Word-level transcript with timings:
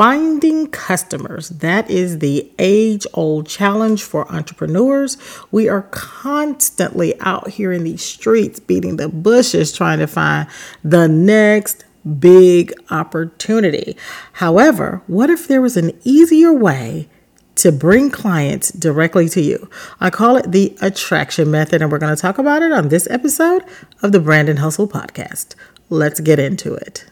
Finding 0.00 0.68
customers, 0.68 1.50
that 1.50 1.90
is 1.90 2.20
the 2.20 2.50
age 2.58 3.06
old 3.12 3.46
challenge 3.46 4.02
for 4.02 4.26
entrepreneurs. 4.32 5.18
We 5.50 5.68
are 5.68 5.82
constantly 5.90 7.20
out 7.20 7.50
here 7.50 7.70
in 7.70 7.84
these 7.84 8.00
streets 8.00 8.60
beating 8.60 8.96
the 8.96 9.10
bushes 9.10 9.76
trying 9.76 9.98
to 9.98 10.06
find 10.06 10.48
the 10.82 11.06
next 11.06 11.84
big 12.18 12.72
opportunity. 12.88 13.94
However, 14.32 15.02
what 15.06 15.28
if 15.28 15.46
there 15.46 15.60
was 15.60 15.76
an 15.76 15.92
easier 16.02 16.50
way 16.50 17.10
to 17.56 17.70
bring 17.70 18.10
clients 18.10 18.72
directly 18.72 19.28
to 19.28 19.42
you? 19.42 19.68
I 20.00 20.08
call 20.08 20.38
it 20.38 20.50
the 20.50 20.78
attraction 20.80 21.50
method, 21.50 21.82
and 21.82 21.92
we're 21.92 21.98
going 21.98 22.16
to 22.16 22.22
talk 22.22 22.38
about 22.38 22.62
it 22.62 22.72
on 22.72 22.88
this 22.88 23.06
episode 23.10 23.64
of 24.00 24.12
the 24.12 24.20
Brand 24.20 24.48
and 24.48 24.60
Hustle 24.60 24.88
podcast. 24.88 25.56
Let's 25.90 26.20
get 26.20 26.38
into 26.38 26.72
it. 26.72 27.09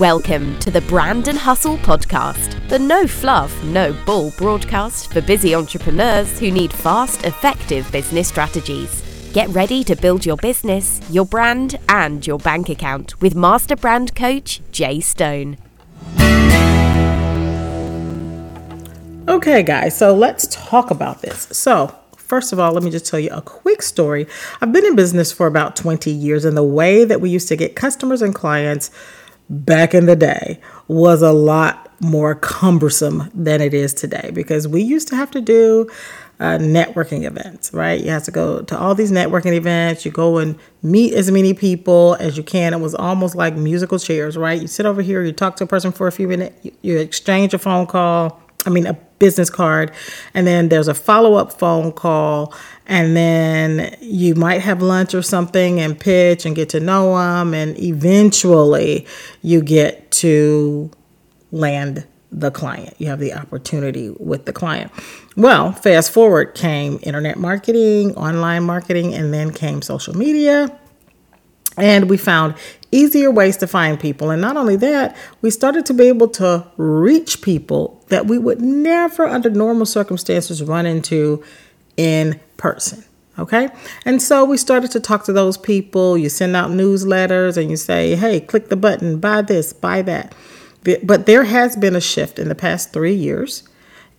Welcome 0.00 0.58
to 0.58 0.72
the 0.72 0.80
Brand 0.80 1.28
and 1.28 1.38
Hustle 1.38 1.76
Podcast, 1.76 2.68
the 2.68 2.80
no 2.80 3.06
fluff, 3.06 3.62
no 3.62 3.92
bull 4.04 4.32
broadcast 4.36 5.12
for 5.12 5.20
busy 5.20 5.54
entrepreneurs 5.54 6.36
who 6.40 6.50
need 6.50 6.72
fast, 6.72 7.24
effective 7.24 7.88
business 7.92 8.26
strategies. 8.26 9.04
Get 9.32 9.48
ready 9.50 9.84
to 9.84 9.94
build 9.94 10.26
your 10.26 10.36
business, 10.38 11.00
your 11.10 11.24
brand, 11.24 11.78
and 11.88 12.26
your 12.26 12.40
bank 12.40 12.70
account 12.70 13.20
with 13.20 13.36
Master 13.36 13.76
Brand 13.76 14.16
Coach 14.16 14.62
Jai 14.72 14.98
Stone. 14.98 15.58
Okay, 19.28 19.62
guys, 19.62 19.96
so 19.96 20.12
let's 20.12 20.48
talk 20.50 20.90
about 20.90 21.22
this. 21.22 21.46
So, 21.52 21.94
First 22.24 22.54
of 22.54 22.58
all, 22.58 22.72
let 22.72 22.82
me 22.82 22.90
just 22.90 23.06
tell 23.06 23.20
you 23.20 23.28
a 23.30 23.42
quick 23.42 23.82
story. 23.82 24.26
I've 24.62 24.72
been 24.72 24.86
in 24.86 24.96
business 24.96 25.30
for 25.30 25.46
about 25.46 25.76
20 25.76 26.10
years, 26.10 26.46
and 26.46 26.56
the 26.56 26.64
way 26.64 27.04
that 27.04 27.20
we 27.20 27.28
used 27.28 27.48
to 27.48 27.56
get 27.56 27.76
customers 27.76 28.22
and 28.22 28.34
clients 28.34 28.90
back 29.50 29.94
in 29.94 30.06
the 30.06 30.16
day 30.16 30.60
was 30.88 31.22
a 31.22 31.32
lot 31.32 31.92
more 32.00 32.34
cumbersome 32.34 33.30
than 33.34 33.60
it 33.60 33.72
is 33.74 33.94
today 33.94 34.30
because 34.34 34.66
we 34.66 34.82
used 34.82 35.08
to 35.08 35.16
have 35.16 35.30
to 35.30 35.40
do 35.40 35.88
uh, 36.40 36.58
networking 36.58 37.24
events, 37.24 37.72
right? 37.72 38.00
You 38.00 38.10
have 38.10 38.24
to 38.24 38.30
go 38.30 38.62
to 38.62 38.78
all 38.78 38.94
these 38.94 39.12
networking 39.12 39.54
events. 39.54 40.04
You 40.04 40.10
go 40.10 40.38
and 40.38 40.58
meet 40.82 41.14
as 41.14 41.30
many 41.30 41.54
people 41.54 42.16
as 42.18 42.36
you 42.36 42.42
can. 42.42 42.74
It 42.74 42.80
was 42.80 42.94
almost 42.94 43.36
like 43.36 43.54
musical 43.54 43.98
chairs, 43.98 44.36
right? 44.36 44.60
You 44.60 44.66
sit 44.66 44.86
over 44.86 45.00
here, 45.00 45.22
you 45.22 45.32
talk 45.32 45.56
to 45.56 45.64
a 45.64 45.66
person 45.66 45.92
for 45.92 46.06
a 46.06 46.12
few 46.12 46.26
minutes, 46.26 46.56
you, 46.64 46.72
you 46.82 46.98
exchange 46.98 47.54
a 47.54 47.58
phone 47.58 47.86
call, 47.86 48.40
I 48.66 48.70
mean, 48.70 48.86
a 48.86 48.94
business 49.24 49.48
card, 49.48 49.90
and 50.34 50.46
then 50.46 50.68
there's 50.68 50.86
a 50.86 50.92
follow 50.92 51.34
up 51.34 51.58
phone 51.58 51.92
call, 51.92 52.52
and 52.86 53.16
then 53.16 53.96
you 54.00 54.34
might 54.34 54.60
have 54.60 54.82
lunch 54.82 55.14
or 55.14 55.22
something 55.22 55.80
and 55.80 55.98
pitch 55.98 56.44
and 56.44 56.54
get 56.54 56.68
to 56.68 56.80
know 56.80 57.16
them, 57.16 57.54
and 57.54 57.78
eventually 57.78 59.06
you 59.40 59.62
get 59.62 60.10
to 60.10 60.90
land 61.52 62.04
the 62.30 62.50
client. 62.50 62.94
You 62.98 63.06
have 63.06 63.20
the 63.20 63.32
opportunity 63.32 64.10
with 64.18 64.44
the 64.44 64.52
client. 64.52 64.92
Well, 65.36 65.72
fast 65.72 66.10
forward 66.10 66.54
came 66.54 66.98
internet 67.02 67.38
marketing, 67.38 68.14
online 68.16 68.64
marketing, 68.64 69.14
and 69.14 69.32
then 69.32 69.52
came 69.52 69.80
social 69.80 70.14
media. 70.14 70.78
And 71.76 72.10
we 72.10 72.18
found 72.18 72.54
easier 72.94 73.30
ways 73.30 73.56
to 73.58 73.66
find 73.66 73.98
people. 73.98 74.30
And 74.30 74.40
not 74.40 74.56
only 74.56 74.76
that, 74.76 75.16
we 75.42 75.50
started 75.50 75.84
to 75.86 75.94
be 75.94 76.04
able 76.04 76.28
to 76.28 76.66
reach 76.76 77.42
people 77.42 78.00
that 78.08 78.26
we 78.26 78.38
would 78.38 78.60
never, 78.60 79.26
under 79.26 79.50
normal 79.50 79.84
circumstances, 79.84 80.62
run 80.62 80.86
into 80.86 81.42
in 81.96 82.40
person. 82.56 83.04
Okay. 83.36 83.68
And 84.04 84.22
so 84.22 84.44
we 84.44 84.56
started 84.56 84.92
to 84.92 85.00
talk 85.00 85.24
to 85.24 85.32
those 85.32 85.58
people. 85.58 86.16
You 86.16 86.28
send 86.28 86.54
out 86.54 86.70
newsletters 86.70 87.56
and 87.56 87.68
you 87.68 87.76
say, 87.76 88.14
hey, 88.14 88.38
click 88.38 88.68
the 88.68 88.76
button, 88.76 89.18
buy 89.18 89.42
this, 89.42 89.72
buy 89.72 90.02
that. 90.02 90.32
But 91.02 91.26
there 91.26 91.44
has 91.44 91.76
been 91.76 91.96
a 91.96 92.00
shift 92.00 92.38
in 92.38 92.48
the 92.48 92.54
past 92.54 92.92
three 92.92 93.14
years 93.14 93.66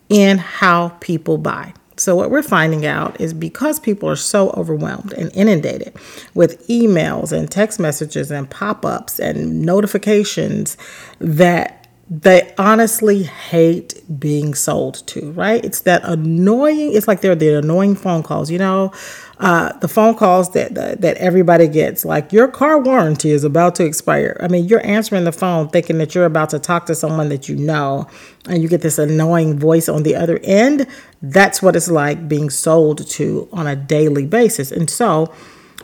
in 0.09 0.39
how 0.39 0.89
people 0.99 1.37
buy. 1.37 1.73
So, 1.97 2.15
what 2.15 2.29
we're 2.29 2.43
finding 2.43 2.85
out 2.85 3.19
is 3.21 3.33
because 3.33 3.79
people 3.79 4.09
are 4.09 4.17
so 4.17 4.49
overwhelmed 4.51 5.13
and 5.13 5.31
inundated 5.33 5.93
with 6.33 6.67
emails 6.67 7.31
and 7.31 7.49
text 7.49 7.79
messages 7.79 8.31
and 8.31 8.49
pop 8.49 8.85
ups 8.85 9.19
and 9.19 9.61
notifications 9.61 10.77
that 11.19 11.85
they 12.09 12.53
honestly 12.57 13.23
hate 13.23 14.03
being 14.19 14.53
sold 14.53 15.07
to, 15.07 15.31
right? 15.31 15.63
It's 15.65 15.81
that 15.81 16.03
annoying, 16.03 16.93
it's 16.93 17.07
like 17.07 17.21
they're 17.21 17.33
the 17.35 17.57
annoying 17.57 17.95
phone 17.95 18.21
calls, 18.21 18.51
you 18.51 18.59
know, 18.59 18.91
uh, 19.39 19.73
the 19.79 19.87
phone 19.87 20.15
calls 20.15 20.51
that, 20.51 20.75
that 20.75 21.01
that 21.01 21.17
everybody 21.17 21.67
gets, 21.67 22.05
like 22.05 22.31
your 22.31 22.47
car 22.47 22.79
warranty 22.79 23.31
is 23.31 23.43
about 23.43 23.75
to 23.75 23.85
expire. 23.85 24.37
I 24.41 24.47
mean, 24.47 24.65
you're 24.65 24.85
answering 24.85 25.25
the 25.25 25.31
phone 25.33 25.67
thinking 25.69 25.97
that 25.97 26.15
you're 26.15 26.25
about 26.25 26.51
to 26.51 26.59
talk 26.59 26.85
to 26.85 26.95
someone 26.95 27.27
that 27.29 27.49
you 27.49 27.55
know, 27.55 28.07
and 28.47 28.63
you 28.63 28.69
get 28.69 28.81
this 28.81 28.97
annoying 28.97 29.59
voice 29.59 29.89
on 29.89 30.03
the 30.03 30.15
other 30.15 30.39
end. 30.43 30.87
That's 31.21 31.61
what 31.61 31.75
it's 31.75 31.89
like 31.89 32.29
being 32.29 32.49
sold 32.49 33.07
to 33.09 33.49
on 33.51 33.67
a 33.67 33.75
daily 33.75 34.25
basis. 34.25 34.71
And 34.71 34.89
so 34.89 35.33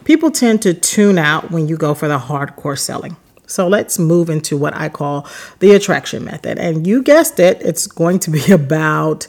people 0.05 0.31
tend 0.31 0.61
to 0.61 0.73
tune 0.73 1.17
out 1.17 1.51
when 1.51 1.67
you 1.67 1.75
go 1.75 1.93
for 1.93 2.07
the 2.07 2.19
hardcore 2.19 2.79
selling. 2.79 3.17
So 3.47 3.67
let's 3.67 3.99
move 3.99 4.29
into 4.29 4.55
what 4.55 4.73
I 4.75 4.87
call 4.87 5.27
the 5.59 5.73
attraction 5.73 6.23
method. 6.23 6.57
And 6.57 6.87
you 6.87 7.03
guessed 7.03 7.37
it, 7.37 7.61
it's 7.61 7.85
going 7.85 8.19
to 8.19 8.31
be 8.31 8.51
about 8.51 9.27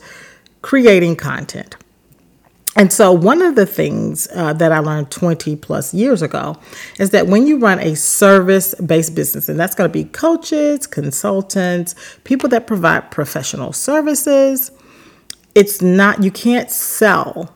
creating 0.62 1.16
content. 1.16 1.77
And 2.75 2.91
so, 2.91 3.12
one 3.12 3.43
of 3.43 3.55
the 3.55 3.66
things 3.66 4.28
uh, 4.34 4.55
that 4.55 4.72
I 4.72 4.78
learned 4.78 5.10
20 5.10 5.56
plus 5.56 5.93
years 5.93 6.22
ago 6.22 6.56
is 6.99 7.10
that 7.10 7.27
when 7.27 7.47
you 7.47 7.59
run 7.59 7.78
a 7.81 7.94
service 7.94 8.75
based 8.77 9.15
business, 9.15 9.49
and 9.49 9.60
that's 9.60 9.75
going 9.75 9.91
to 9.91 9.93
be 9.93 10.05
coaches, 10.05 10.87
consultants, 10.87 11.94
people 12.25 12.49
that 12.49 12.66
provide 12.66 13.10
professional 13.10 13.75
services, 13.75 14.71
it's 15.55 15.83
not, 15.83 16.22
you 16.22 16.31
can't 16.31 16.71
sell 16.71 17.55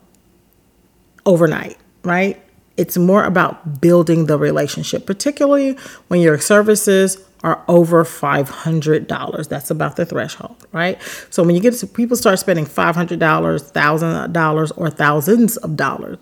overnight, 1.25 1.79
right? 2.03 2.41
It's 2.77 2.99
more 2.99 3.25
about 3.25 3.81
building 3.81 4.27
the 4.27 4.37
relationship, 4.37 5.07
particularly 5.07 5.79
when 6.09 6.21
your 6.21 6.39
services 6.39 7.17
are 7.47 7.65
over 7.69 8.05
$500. 8.05 9.49
That's 9.49 9.71
about 9.71 9.95
the 9.95 10.05
threshold, 10.05 10.67
right? 10.73 11.01
So 11.31 11.45
when 11.45 11.55
you 11.55 11.63
get 11.63 11.75
to 11.75 11.87
people 11.87 12.17
start 12.17 12.41
spending 12.41 12.67
$500, 12.67 13.19
$1,000 13.19 14.73
or 14.77 14.91
thousands 14.91 15.57
of 15.59 15.77
dollars, 15.77 16.19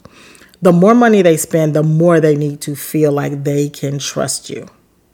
the 0.60 0.72
more 0.72 0.94
money 0.94 1.22
they 1.22 1.38
spend, 1.38 1.74
the 1.74 1.82
more 1.82 2.20
they 2.20 2.36
need 2.36 2.60
to 2.60 2.76
feel 2.76 3.10
like 3.10 3.44
they 3.44 3.70
can 3.70 3.98
trust 3.98 4.50
you, 4.50 4.68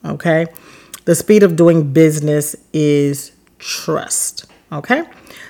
okay? 0.04 0.48
The 1.04 1.15
speed 1.15 1.44
of 1.44 1.54
doing 1.54 1.93
business 1.93 2.56
is 2.72 3.31
trust, 3.59 4.47
okay? 4.72 5.04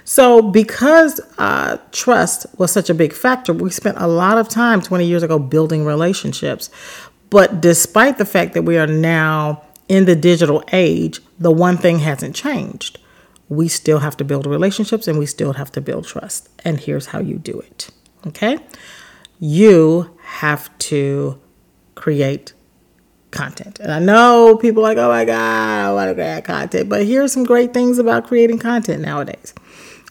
So, 0.04 0.42
because 0.42 1.20
uh, 1.38 1.78
trust 1.90 2.44
was 2.58 2.70
such 2.70 2.90
a 2.90 2.94
big 2.94 3.14
factor, 3.14 3.54
we 3.54 3.70
spent 3.70 3.96
a 3.98 4.06
lot 4.06 4.36
of 4.36 4.50
time 4.50 4.82
20 4.82 5.06
years 5.06 5.22
ago 5.22 5.38
building 5.38 5.86
relationships. 5.86 6.68
But 7.30 7.62
despite 7.62 8.18
the 8.18 8.26
fact 8.26 8.54
that 8.54 8.62
we 8.62 8.76
are 8.76 8.88
now 8.88 9.62
in 9.90 10.04
the 10.04 10.14
digital 10.14 10.62
age, 10.72 11.20
the 11.40 11.50
one 11.50 11.76
thing 11.76 11.98
hasn't 11.98 12.36
changed. 12.36 12.98
We 13.48 13.66
still 13.66 13.98
have 13.98 14.16
to 14.18 14.24
build 14.24 14.46
relationships 14.46 15.08
and 15.08 15.18
we 15.18 15.26
still 15.26 15.54
have 15.54 15.72
to 15.72 15.80
build 15.80 16.06
trust. 16.06 16.48
And 16.64 16.78
here's 16.78 17.06
how 17.06 17.18
you 17.18 17.38
do 17.38 17.58
it. 17.58 17.90
Okay? 18.24 18.60
You 19.40 20.16
have 20.22 20.70
to 20.78 21.40
create 21.96 22.52
content. 23.32 23.80
And 23.80 23.90
I 23.90 23.98
know 23.98 24.56
people 24.60 24.80
like, 24.80 24.96
oh 24.96 25.08
my 25.08 25.24
God, 25.24 25.88
I 25.88 25.92
want 25.92 26.08
to 26.08 26.14
create 26.14 26.44
content. 26.44 26.88
But 26.88 27.04
here's 27.04 27.32
some 27.32 27.42
great 27.42 27.74
things 27.74 27.98
about 27.98 28.28
creating 28.28 28.60
content 28.60 29.02
nowadays. 29.02 29.52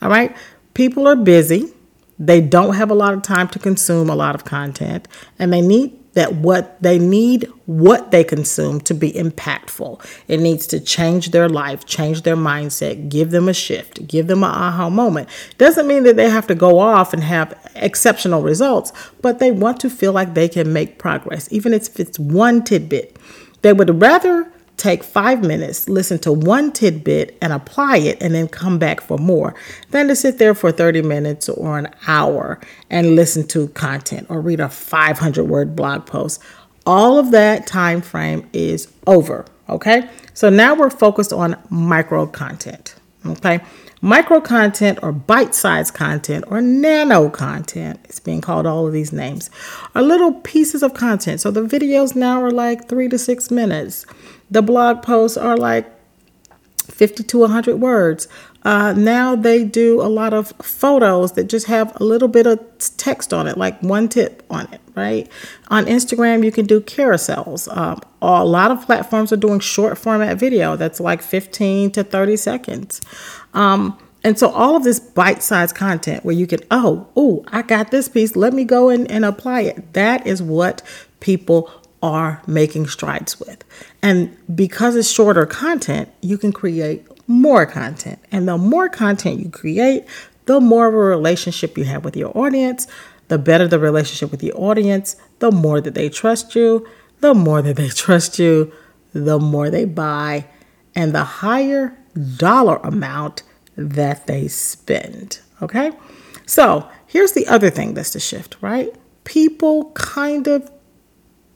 All 0.01 0.09
right. 0.09 0.35
People 0.73 1.07
are 1.07 1.15
busy. 1.15 1.71
They 2.19 2.41
don't 2.41 2.75
have 2.75 2.91
a 2.91 2.95
lot 2.95 3.13
of 3.13 3.21
time 3.21 3.47
to 3.49 3.59
consume 3.59 4.09
a 4.09 4.15
lot 4.15 4.35
of 4.35 4.43
content 4.43 5.07
and 5.39 5.53
they 5.53 5.61
need 5.61 5.98
that 6.13 6.35
what 6.35 6.81
they 6.81 6.97
need 6.97 7.49
what 7.65 8.09
they 8.09 8.23
consume 8.23 8.81
to 8.81 8.93
be 8.93 9.11
impactful. 9.11 10.03
It 10.27 10.39
needs 10.39 10.65
to 10.67 10.79
change 10.79 11.31
their 11.31 11.47
life, 11.47 11.85
change 11.85 12.23
their 12.23 12.35
mindset, 12.35 13.09
give 13.09 13.29
them 13.29 13.47
a 13.47 13.53
shift, 13.53 14.07
give 14.07 14.27
them 14.27 14.43
an 14.43 14.49
aha 14.49 14.89
moment. 14.89 15.29
Doesn't 15.57 15.87
mean 15.87 16.03
that 16.03 16.15
they 16.15 16.29
have 16.29 16.47
to 16.47 16.55
go 16.55 16.79
off 16.79 17.13
and 17.13 17.23
have 17.23 17.57
exceptional 17.75 18.41
results, 18.41 18.91
but 19.21 19.39
they 19.39 19.51
want 19.51 19.79
to 19.81 19.89
feel 19.89 20.11
like 20.11 20.33
they 20.33 20.49
can 20.49 20.73
make 20.73 20.97
progress, 20.97 21.47
even 21.51 21.73
if 21.73 21.99
it's 21.99 22.17
one 22.17 22.63
tidbit. 22.63 23.17
They 23.61 23.73
would 23.73 24.01
rather 24.01 24.51
take 24.79 25.03
five 25.03 25.43
minutes, 25.43 25.87
listen 25.87 26.17
to 26.19 26.31
one 26.31 26.71
tidbit 26.71 27.37
and 27.41 27.53
apply 27.53 27.97
it, 27.97 28.17
and 28.21 28.33
then 28.33 28.47
come 28.47 28.79
back 28.79 29.01
for 29.01 29.17
more 29.17 29.53
than 29.91 30.07
to 30.07 30.15
sit 30.15 30.39
there 30.39 30.55
for 30.55 30.71
30 30.71 31.01
minutes 31.03 31.49
or 31.49 31.77
an 31.77 31.89
hour 32.07 32.59
and 32.89 33.15
listen 33.15 33.45
to 33.47 33.67
content 33.69 34.25
or 34.29 34.41
read 34.41 34.59
a 34.59 34.69
500 34.69 35.43
word 35.43 35.75
blog 35.75 36.05
post. 36.05 36.41
All 36.85 37.19
of 37.19 37.31
that 37.31 37.67
time 37.67 38.01
frame 38.01 38.49
is 38.53 38.91
over. 39.05 39.45
Okay. 39.67 40.09
So 40.33 40.49
now 40.49 40.73
we're 40.73 40.89
focused 40.89 41.33
on 41.33 41.55
micro 41.69 42.25
content. 42.25 42.95
Okay. 43.25 43.59
Micro 44.01 44.39
content 44.39 44.99
or 45.01 45.11
bite 45.11 45.53
sized 45.53 45.93
content 45.93 46.45
or 46.47 46.61
nano 46.61 47.29
content, 47.29 47.99
it's 48.05 48.19
being 48.19 48.39
called 48.39 48.65
all 48.65 48.87
of 48.87 48.93
these 48.93 49.11
names, 49.11 49.49
are 49.93 50.01
little 50.01 50.33
pieces 50.33 50.81
of 50.81 50.93
content. 50.93 51.41
So 51.41 51.51
the 51.51 51.63
videos 51.63 52.15
now 52.15 52.41
are 52.41 52.51
like 52.51 52.87
three 52.87 53.09
to 53.09 53.17
six 53.17 53.51
minutes. 53.51 54.05
The 54.49 54.61
blog 54.61 55.01
posts 55.01 55.37
are 55.37 55.57
like 55.57 55.85
50 56.89 57.23
to 57.23 57.39
100 57.39 57.77
words. 57.77 58.27
Uh, 58.63 58.93
now 58.93 59.35
they 59.35 59.63
do 59.63 60.01
a 60.01 60.09
lot 60.09 60.33
of 60.33 60.49
photos 60.61 61.33
that 61.33 61.45
just 61.45 61.67
have 61.67 61.95
a 61.99 62.03
little 62.03 62.27
bit 62.27 62.45
of 62.45 62.59
text 62.97 63.33
on 63.33 63.47
it, 63.47 63.57
like 63.57 63.81
one 63.81 64.09
tip 64.09 64.43
on 64.49 64.71
it, 64.73 64.81
right? 64.95 65.29
On 65.69 65.85
Instagram, 65.85 66.43
you 66.43 66.51
can 66.51 66.65
do 66.65 66.81
carousels. 66.81 67.75
Um, 67.75 68.01
a 68.21 68.45
lot 68.45 68.71
of 68.71 68.85
platforms 68.85 69.31
are 69.31 69.37
doing 69.37 69.59
short 69.59 69.97
format 69.97 70.37
video 70.37 70.75
that's 70.75 70.99
like 70.99 71.21
15 71.21 71.91
to 71.91 72.03
30 72.03 72.35
seconds. 72.35 73.01
Um, 73.53 73.97
and 74.23 74.37
so 74.37 74.49
all 74.51 74.75
of 74.75 74.83
this 74.83 74.99
bite-sized 74.99 75.75
content 75.75 76.25
where 76.25 76.35
you 76.35 76.45
can, 76.45 76.59
oh, 76.71 77.07
oh, 77.15 77.45
I 77.47 77.61
got 77.61 77.91
this 77.91 78.09
piece, 78.09 78.35
let 78.35 78.53
me 78.53 78.65
go 78.65 78.89
and, 78.89 79.09
and 79.09 79.23
apply 79.23 79.61
it. 79.61 79.93
That 79.93 80.27
is 80.27 80.41
what 80.41 80.81
people 81.21 81.71
are 82.03 82.41
making 82.47 82.87
strides 82.87 83.39
with. 83.39 83.63
And 84.01 84.35
because 84.53 84.95
it's 84.95 85.09
shorter 85.09 85.45
content, 85.45 86.09
you 86.21 86.37
can 86.37 86.51
create 86.51 87.05
more 87.29 87.65
content. 87.65 88.19
And 88.31 88.47
the 88.47 88.57
more 88.57 88.89
content 88.89 89.39
you 89.39 89.49
create, 89.49 90.03
the 90.45 90.59
more 90.59 90.87
of 90.87 90.95
a 90.95 90.97
relationship 90.97 91.77
you 91.77 91.83
have 91.85 92.03
with 92.03 92.17
your 92.17 92.35
audience, 92.35 92.87
the 93.27 93.37
better 93.37 93.67
the 93.67 93.77
relationship 93.79 94.31
with 94.31 94.43
your 94.43 94.59
audience, 94.59 95.15
the 95.37 95.51
more 95.51 95.79
that 95.79 95.93
they 95.93 96.09
trust 96.09 96.55
you, 96.55 96.87
the 97.21 97.35
more 97.35 97.61
that 97.61 97.75
they 97.75 97.87
trust 98.03 98.39
you, 98.39 98.73
the 99.13 99.39
more 99.39 99.69
they 99.69 99.85
buy, 99.85 100.45
and 100.95 101.13
the 101.13 101.23
higher 101.23 101.95
dollar 102.37 102.77
amount 102.77 103.43
that 103.77 104.25
they 104.25 104.47
spend. 104.47 105.39
Okay? 105.61 105.91
So 106.47 106.89
here's 107.05 107.33
the 107.33 107.45
other 107.45 107.69
thing 107.69 107.93
that's 107.93 108.13
the 108.13 108.19
shift, 108.19 108.57
right? 108.59 108.93
People 109.23 109.91
kind 109.91 110.47
of 110.47 110.71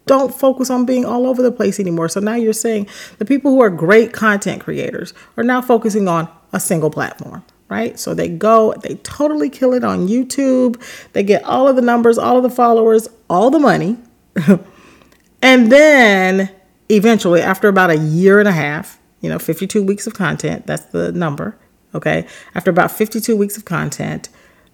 don't 0.05 0.33
focus 0.33 0.69
on 0.69 0.85
being 0.85 1.05
all 1.05 1.25
over 1.27 1.41
the 1.41 1.51
place 1.51 1.79
anymore. 1.79 2.09
So 2.09 2.19
now 2.19 2.35
you're 2.35 2.53
saying 2.53 2.87
the 3.19 3.25
people 3.25 3.51
who 3.51 3.61
are 3.61 3.69
great 3.69 4.13
content 4.13 4.61
creators 4.61 5.13
are 5.37 5.43
now 5.43 5.61
focusing 5.61 6.07
on 6.07 6.27
a 6.51 6.59
single 6.59 6.89
platform, 6.89 7.43
right? 7.69 7.97
So 7.97 8.13
they 8.13 8.27
go, 8.27 8.73
they 8.73 8.95
totally 8.95 9.49
kill 9.49 9.73
it 9.73 9.83
on 9.83 10.07
YouTube. 10.07 10.81
They 11.13 11.23
get 11.23 11.43
all 11.43 11.67
of 11.67 11.75
the 11.75 11.81
numbers, 11.81 12.17
all 12.17 12.37
of 12.37 12.43
the 12.43 12.49
followers, 12.49 13.07
all 13.29 13.49
the 13.49 13.59
money. 13.59 13.97
and 15.41 15.71
then 15.71 16.51
eventually, 16.89 17.41
after 17.41 17.67
about 17.67 17.89
a 17.89 17.97
year 17.97 18.39
and 18.39 18.47
a 18.47 18.53
half, 18.53 18.99
you 19.21 19.29
know, 19.29 19.39
52 19.39 19.81
weeks 19.81 20.05
of 20.05 20.13
content, 20.13 20.67
that's 20.67 20.85
the 20.85 21.11
number, 21.13 21.57
okay? 21.95 22.27
After 22.55 22.69
about 22.69 22.91
52 22.91 23.37
weeks 23.37 23.57
of 23.57 23.63
content, 23.63 24.29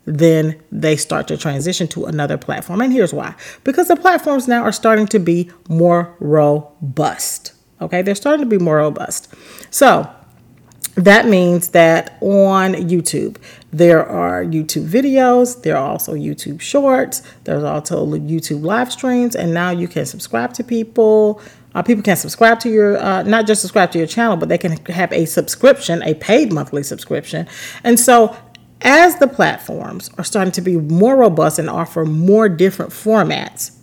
then 0.06 0.60
they 0.72 0.96
start 0.96 1.28
to 1.28 1.38
transition 1.38 1.88
to 1.90 2.06
another 2.06 2.38
platform. 2.38 2.82
And 2.82 2.92
here's 2.92 3.14
why 3.14 3.36
because 3.64 3.88
the 3.88 3.96
platforms 3.96 4.48
now 4.48 4.64
are 4.64 4.72
starting 4.72 5.08
to 5.08 5.20
be 5.20 5.52
more 5.68 6.16
robust. 6.20 7.54
Okay, 7.82 8.02
they're 8.02 8.16
starting 8.16 8.46
to 8.46 8.50
be 8.50 8.64
more 8.64 8.78
robust. 8.78 9.34
So 9.70 10.10
that 10.96 11.28
means 11.28 11.70
that 11.70 12.18
on 12.22 12.74
YouTube, 12.74 13.38
there 13.72 14.06
are 14.06 14.44
YouTube 14.44 14.88
videos, 14.90 15.62
there 15.64 15.78
are 15.78 15.90
also 15.92 16.14
YouTube 16.14 16.60
shorts, 16.60 17.22
there's 17.46 17.64
also 17.64 18.06
YouTube 18.06 18.64
live 18.64 18.92
streams, 18.92 19.36
and 19.36 19.54
now 19.54 19.70
you 19.70 19.88
can 19.88 20.06
subscribe 20.06 20.54
to 20.54 20.64
people. 20.64 21.42
Uh, 21.76 21.84
people 21.84 22.04
can 22.04 22.18
subscribe 22.18 22.60
to 22.60 22.70
your, 22.70 22.98
uh, 22.98 23.22
not 23.24 23.46
just 23.46 23.62
subscribe 23.62 23.92
to 23.92 23.98
your 23.98 24.08
channel, 24.08 24.36
but 24.36 24.50
they 24.50 24.58
can 24.58 24.72
have 24.88 25.14
a 25.14 25.24
subscription, 25.26 26.02
a 26.02 26.16
paid 26.16 26.52
monthly 26.52 26.84
subscription. 26.84 27.48
And 27.84 28.00
so 28.00 28.36
as 28.82 29.18
the 29.20 29.28
platforms 29.28 30.10
are 30.18 30.24
starting 30.24 30.52
to 30.54 30.62
be 30.62 30.78
more 30.78 31.18
robust 31.18 31.60
and 31.60 31.70
offer 31.70 32.06
more 32.06 32.48
different 32.48 32.92
formats, 32.92 33.76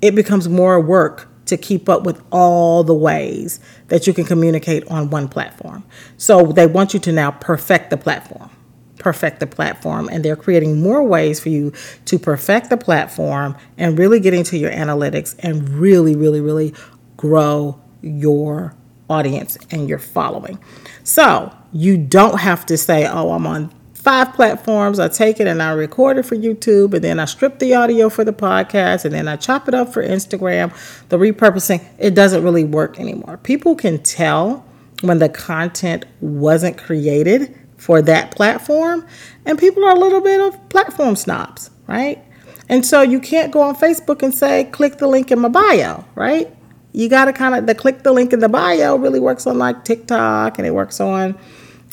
it 0.00 0.14
becomes 0.14 0.48
more 0.48 0.80
work 0.80 1.28
to 1.46 1.56
keep 1.56 1.88
up 1.88 2.04
with 2.04 2.22
all 2.30 2.82
the 2.84 2.94
ways 2.94 3.60
that 3.88 4.06
you 4.06 4.14
can 4.14 4.24
communicate 4.24 4.86
on 4.88 5.10
one 5.10 5.28
platform. 5.28 5.84
So 6.16 6.46
they 6.46 6.66
want 6.66 6.94
you 6.94 7.00
to 7.00 7.12
now 7.12 7.32
perfect 7.32 7.90
the 7.90 7.96
platform. 7.96 8.50
Perfect 8.98 9.40
the 9.40 9.46
platform, 9.48 10.08
and 10.10 10.24
they're 10.24 10.36
creating 10.36 10.80
more 10.80 11.02
ways 11.02 11.40
for 11.40 11.48
you 11.48 11.72
to 12.04 12.18
perfect 12.18 12.70
the 12.70 12.76
platform 12.76 13.56
and 13.76 13.98
really 13.98 14.20
get 14.20 14.32
into 14.32 14.56
your 14.56 14.70
analytics 14.70 15.34
and 15.40 15.68
really, 15.70 16.14
really, 16.14 16.40
really 16.40 16.72
grow 17.16 17.80
your 18.00 18.76
audience 19.10 19.58
and 19.70 19.88
your 19.88 19.98
following. 19.98 20.58
So 21.02 21.52
you 21.72 21.98
don't 21.98 22.38
have 22.38 22.64
to 22.66 22.78
say, 22.78 23.06
Oh, 23.06 23.32
I'm 23.32 23.46
on 23.46 23.72
five 24.02 24.34
platforms. 24.34 24.98
I 24.98 25.06
take 25.06 25.38
it 25.38 25.46
and 25.46 25.62
I 25.62 25.70
record 25.72 26.18
it 26.18 26.24
for 26.24 26.36
YouTube, 26.36 26.92
and 26.92 27.04
then 27.04 27.20
I 27.20 27.24
strip 27.24 27.60
the 27.60 27.74
audio 27.74 28.08
for 28.08 28.24
the 28.24 28.32
podcast, 28.32 29.04
and 29.04 29.14
then 29.14 29.28
I 29.28 29.36
chop 29.36 29.68
it 29.68 29.74
up 29.74 29.92
for 29.92 30.02
Instagram. 30.02 30.72
The 31.08 31.18
repurposing, 31.18 31.84
it 31.98 32.14
doesn't 32.14 32.42
really 32.42 32.64
work 32.64 32.98
anymore. 32.98 33.36
People 33.38 33.76
can 33.76 34.02
tell 34.02 34.64
when 35.02 35.18
the 35.18 35.28
content 35.28 36.04
wasn't 36.20 36.78
created 36.78 37.56
for 37.76 38.02
that 38.02 38.34
platform, 38.34 39.06
and 39.46 39.58
people 39.58 39.84
are 39.84 39.94
a 39.94 39.98
little 39.98 40.20
bit 40.20 40.40
of 40.40 40.68
platform 40.68 41.14
snobs, 41.14 41.70
right? 41.86 42.22
And 42.68 42.84
so 42.84 43.02
you 43.02 43.20
can't 43.20 43.52
go 43.52 43.60
on 43.60 43.76
Facebook 43.76 44.22
and 44.22 44.34
say, 44.34 44.64
click 44.64 44.98
the 44.98 45.06
link 45.06 45.30
in 45.30 45.38
my 45.38 45.48
bio, 45.48 46.04
right? 46.14 46.52
You 46.92 47.08
got 47.08 47.26
to 47.26 47.32
kind 47.32 47.54
of, 47.54 47.66
the 47.66 47.74
click 47.74 48.02
the 48.02 48.12
link 48.12 48.32
in 48.32 48.40
the 48.40 48.48
bio 48.48 48.96
really 48.96 49.20
works 49.20 49.46
on 49.46 49.58
like 49.58 49.84
TikTok 49.84 50.58
and 50.58 50.66
it 50.66 50.72
works 50.72 51.00
on 51.00 51.38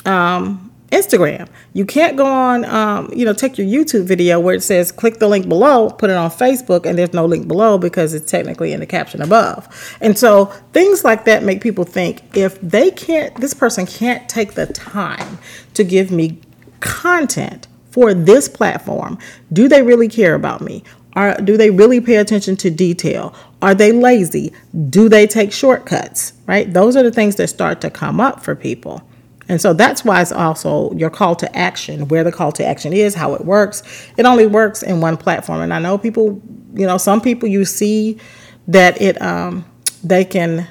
um, 0.05 0.68
Instagram. 0.91 1.47
You 1.73 1.85
can't 1.85 2.17
go 2.17 2.25
on, 2.25 2.65
um, 2.65 3.11
you 3.15 3.25
know, 3.25 3.33
take 3.33 3.57
your 3.57 3.67
YouTube 3.67 4.05
video 4.05 4.39
where 4.39 4.55
it 4.55 4.63
says 4.63 4.91
click 4.91 5.19
the 5.19 5.27
link 5.27 5.47
below, 5.47 5.89
put 5.89 6.09
it 6.09 6.15
on 6.15 6.29
Facebook, 6.31 6.85
and 6.85 6.97
there's 6.97 7.13
no 7.13 7.25
link 7.25 7.47
below 7.47 7.77
because 7.77 8.13
it's 8.13 8.29
technically 8.29 8.73
in 8.73 8.79
the 8.79 8.85
caption 8.85 9.21
above. 9.21 9.97
And 10.01 10.17
so 10.17 10.45
things 10.73 11.03
like 11.03 11.25
that 11.25 11.43
make 11.43 11.61
people 11.61 11.83
think 11.83 12.21
if 12.35 12.59
they 12.61 12.91
can't, 12.91 13.35
this 13.39 13.53
person 13.53 13.85
can't 13.85 14.27
take 14.27 14.53
the 14.53 14.65
time 14.65 15.37
to 15.75 15.83
give 15.83 16.11
me 16.11 16.39
content 16.79 17.67
for 17.91 18.13
this 18.13 18.47
platform, 18.47 19.17
do 19.51 19.67
they 19.67 19.81
really 19.81 20.07
care 20.07 20.35
about 20.35 20.61
me? 20.61 20.83
Are, 21.13 21.35
do 21.41 21.57
they 21.57 21.71
really 21.71 21.99
pay 21.99 22.17
attention 22.17 22.55
to 22.57 22.69
detail? 22.69 23.33
Are 23.61 23.73
they 23.73 23.91
lazy? 23.91 24.53
Do 24.89 25.09
they 25.09 25.27
take 25.27 25.51
shortcuts? 25.51 26.33
Right? 26.45 26.71
Those 26.71 26.95
are 26.95 27.03
the 27.03 27.11
things 27.11 27.35
that 27.37 27.47
start 27.47 27.81
to 27.81 27.89
come 27.89 28.21
up 28.21 28.43
for 28.43 28.55
people. 28.55 29.03
And 29.49 29.59
so 29.59 29.73
that's 29.73 30.05
why 30.05 30.21
it's 30.21 30.31
also 30.31 30.93
your 30.93 31.09
call 31.09 31.35
to 31.37 31.57
action, 31.57 32.07
where 32.07 32.23
the 32.23 32.31
call 32.31 32.51
to 32.53 32.65
action 32.65 32.93
is, 32.93 33.15
how 33.15 33.33
it 33.33 33.43
works. 33.43 33.81
It 34.15 34.25
only 34.25 34.45
works 34.45 34.83
in 34.83 35.01
one 35.01 35.17
platform. 35.17 35.61
And 35.61 35.73
I 35.73 35.79
know 35.79 35.97
people, 35.97 36.39
you 36.73 36.85
know, 36.85 36.99
some 36.99 37.19
people 37.19 37.49
you 37.49 37.65
see 37.65 38.19
that 38.67 39.01
it 39.01 39.19
um, 39.21 39.65
they 40.03 40.23
can 40.23 40.67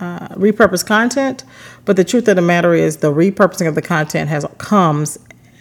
uh, 0.00 0.28
repurpose 0.30 0.84
content, 0.84 1.44
but 1.84 1.96
the 1.96 2.04
truth 2.04 2.26
of 2.26 2.36
the 2.36 2.42
matter 2.42 2.72
is 2.72 2.96
the 2.96 3.12
repurposing 3.12 3.68
of 3.68 3.74
the 3.74 3.82
content 3.82 4.30
has 4.30 4.46
comes 4.56 5.18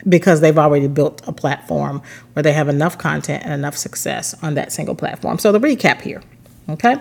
because 0.08 0.42
they've 0.42 0.58
already 0.58 0.88
built 0.88 1.22
a 1.28 1.32
platform 1.32 2.01
where 2.34 2.42
they 2.42 2.54
have 2.54 2.70
enough 2.70 2.98
content 2.98 3.44
and 3.44 3.54
enough 3.54 3.78
success 3.78 4.34
on 4.42 4.56
that 4.56 4.72
single 4.72 4.96
platform. 4.96 5.38
So 5.38 5.51
the 5.51 5.60
recap 5.60 6.01
here, 6.01 6.24
okay? 6.70 6.96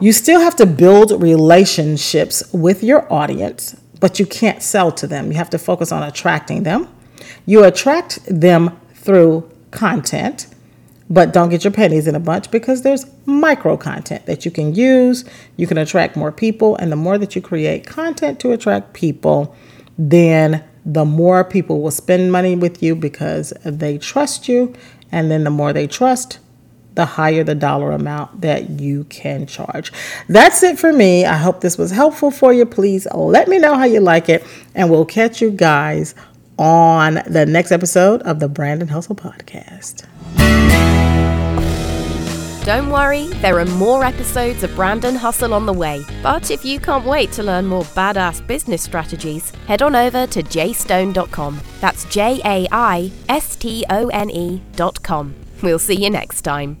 You 0.00 0.12
still 0.12 0.40
have 0.40 0.56
to 0.56 0.64
build 0.64 1.20
relationships 1.20 2.42
with 2.52 2.82
your 2.82 3.12
audience 3.12 3.76
but 4.00 4.18
you 4.18 4.26
can't 4.26 4.62
sell 4.62 4.92
to 4.92 5.06
them. 5.06 5.30
You 5.30 5.36
have 5.38 5.50
to 5.50 5.58
focus 5.58 5.92
on 5.92 6.02
attracting 6.02 6.62
them. 6.62 6.88
You 7.46 7.64
attract 7.64 8.20
them 8.26 8.78
through 8.94 9.50
content, 9.70 10.46
but 11.10 11.32
don't 11.32 11.48
get 11.48 11.64
your 11.64 11.72
pennies 11.72 12.06
in 12.06 12.14
a 12.14 12.20
bunch 12.20 12.50
because 12.50 12.82
there's 12.82 13.06
micro 13.26 13.76
content 13.76 14.26
that 14.26 14.44
you 14.44 14.50
can 14.50 14.74
use. 14.74 15.24
You 15.56 15.66
can 15.66 15.78
attract 15.78 16.16
more 16.16 16.32
people, 16.32 16.76
and 16.76 16.92
the 16.92 16.96
more 16.96 17.18
that 17.18 17.34
you 17.34 17.42
create 17.42 17.86
content 17.86 18.40
to 18.40 18.52
attract 18.52 18.92
people, 18.92 19.54
then 19.96 20.62
the 20.84 21.04
more 21.04 21.44
people 21.44 21.80
will 21.82 21.90
spend 21.90 22.30
money 22.32 22.54
with 22.56 22.82
you 22.82 22.94
because 22.94 23.52
they 23.64 23.98
trust 23.98 24.48
you, 24.48 24.74
and 25.10 25.30
then 25.30 25.44
the 25.44 25.50
more 25.50 25.72
they 25.72 25.86
trust, 25.86 26.38
the 26.98 27.06
higher 27.06 27.44
the 27.44 27.54
dollar 27.54 27.92
amount 27.92 28.40
that 28.40 28.68
you 28.70 29.04
can 29.04 29.46
charge. 29.46 29.92
That's 30.28 30.64
it 30.64 30.80
for 30.80 30.92
me. 30.92 31.24
I 31.24 31.36
hope 31.36 31.60
this 31.60 31.78
was 31.78 31.92
helpful 31.92 32.32
for 32.32 32.52
you. 32.52 32.66
Please 32.66 33.06
let 33.14 33.46
me 33.46 33.58
know 33.58 33.76
how 33.76 33.84
you 33.84 34.00
like 34.00 34.28
it, 34.28 34.44
and 34.74 34.90
we'll 34.90 35.06
catch 35.06 35.40
you 35.40 35.52
guys 35.52 36.16
on 36.58 37.22
the 37.28 37.46
next 37.46 37.70
episode 37.70 38.20
of 38.22 38.40
the 38.40 38.48
Brand 38.48 38.82
and 38.82 38.90
Hustle 38.90 39.14
Podcast. 39.14 40.06
Don't 42.64 42.90
worry, 42.90 43.28
there 43.40 43.60
are 43.60 43.64
more 43.64 44.04
episodes 44.04 44.64
of 44.64 44.74
Brand 44.74 45.04
and 45.04 45.16
Hustle 45.16 45.54
on 45.54 45.66
the 45.66 45.72
way. 45.72 46.04
But 46.20 46.50
if 46.50 46.64
you 46.64 46.80
can't 46.80 47.06
wait 47.06 47.30
to 47.32 47.44
learn 47.44 47.66
more 47.66 47.84
badass 47.84 48.44
business 48.44 48.82
strategies, 48.82 49.50
head 49.68 49.82
on 49.82 49.94
over 49.94 50.26
to 50.26 50.42
jaistone.com. 50.42 51.60
That's 51.80 52.04
J 52.06 52.40
A 52.44 52.66
I 52.72 53.12
S 53.28 53.54
T 53.54 53.84
O 53.88 54.08
N 54.08 54.30
E.com. 54.30 55.34
We'll 55.62 55.78
see 55.78 55.94
you 55.94 56.10
next 56.10 56.42
time. 56.42 56.78